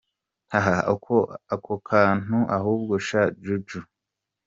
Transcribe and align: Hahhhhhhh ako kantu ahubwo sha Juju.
Hahhhhhhh 0.51 1.35
ako 1.53 1.73
kantu 1.89 2.37
ahubwo 2.57 2.93
sha 3.07 3.21
Juju. 3.43 3.81